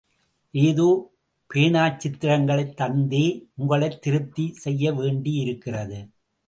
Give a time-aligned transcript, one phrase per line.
[0.53, 0.87] ஏதோ
[1.49, 3.25] பேனாச்சித்திரங்களைத் தந்தே
[3.55, 5.99] உங்களைத் திருப்தி செய்ய வேண்டியிருக்கிறது.